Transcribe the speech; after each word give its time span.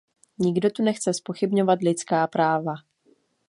Nikdo 0.39 0.69
tu 0.69 0.83
nechce 0.83 1.13
zpochybňovat 1.13 1.79
lidská 1.81 2.27
práva. 2.27 2.73